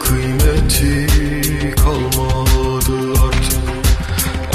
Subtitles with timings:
[0.00, 1.06] Kıymeti
[1.76, 3.64] kalmadı artık.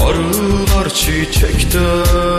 [0.01, 2.38] Arılar çiçekten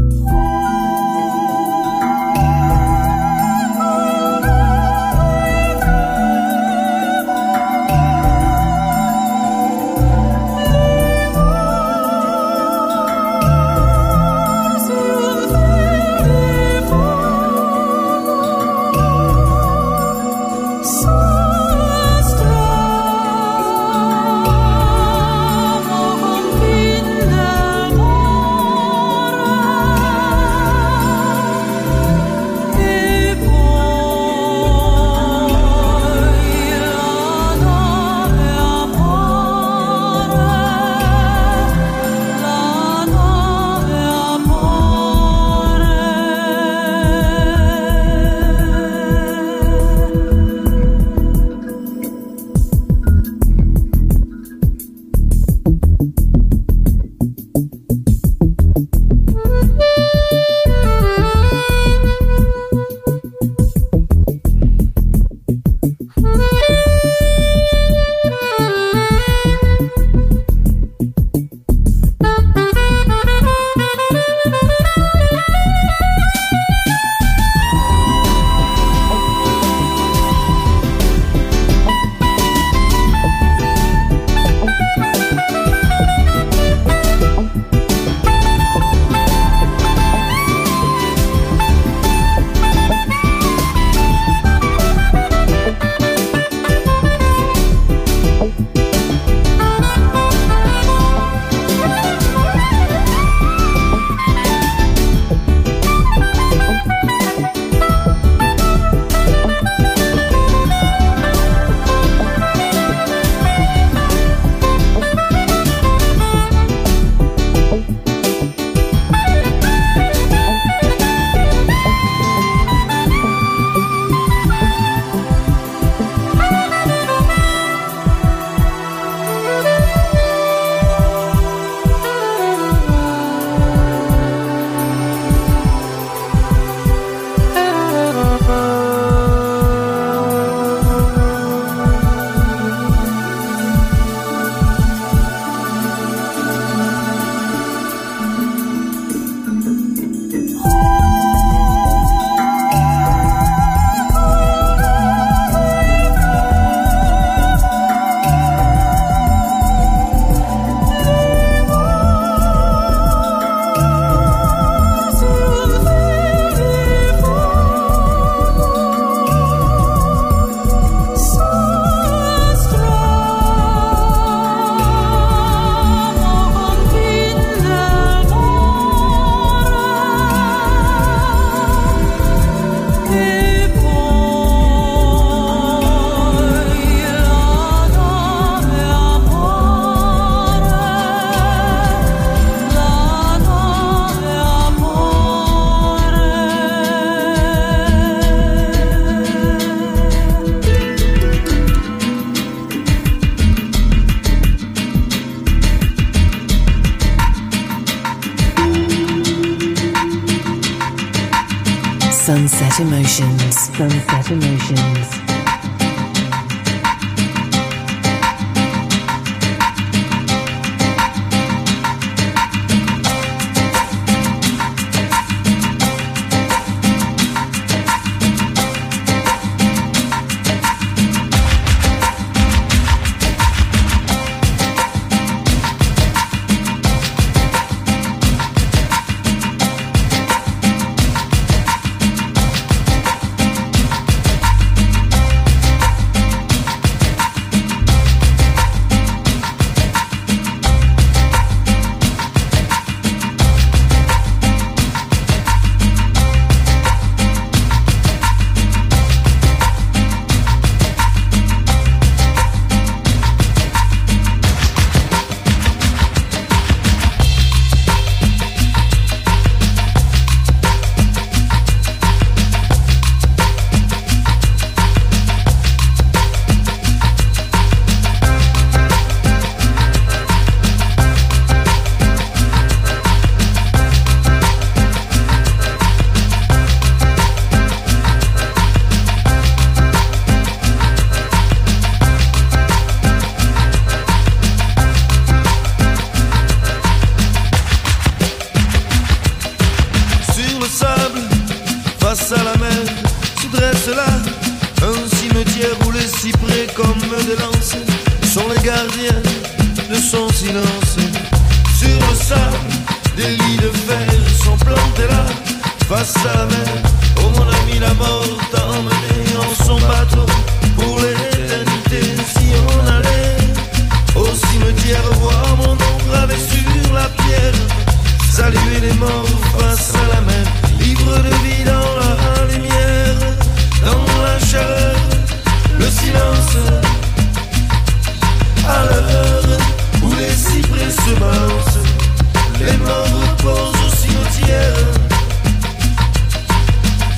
[343.43, 344.73] repose au cimetière.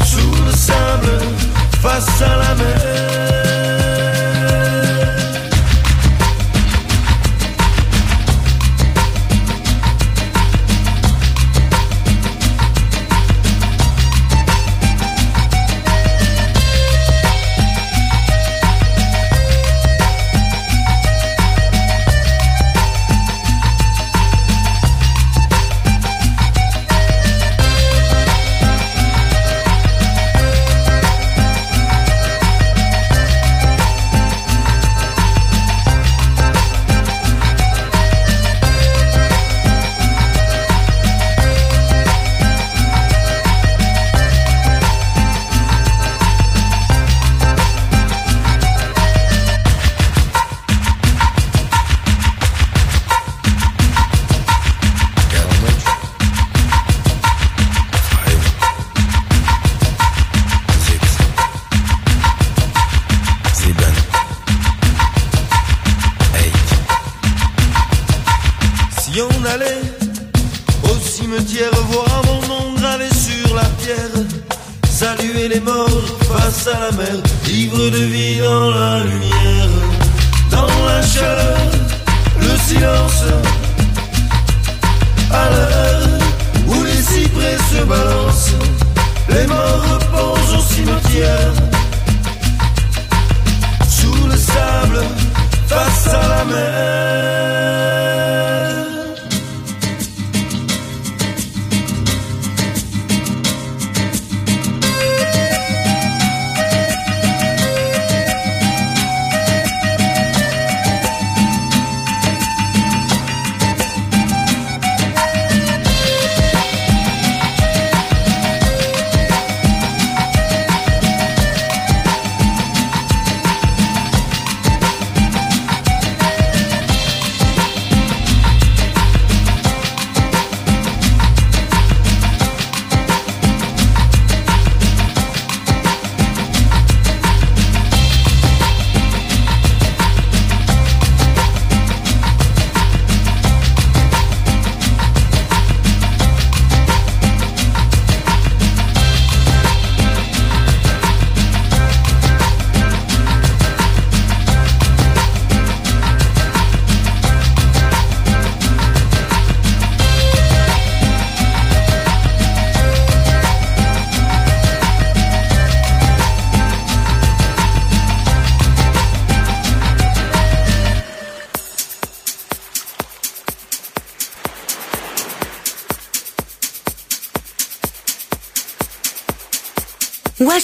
[0.05, 1.19] Sous le sable,
[1.81, 2.92] face à la mer.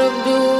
[0.00, 0.59] Of do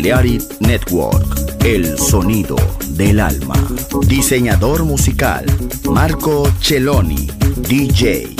[0.00, 2.56] Balearic Network, el sonido
[2.92, 3.54] del alma.
[4.06, 5.44] Diseñador musical,
[5.90, 7.28] Marco Celloni,
[7.68, 8.39] DJ.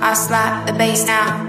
[0.00, 1.48] I slap the bass now.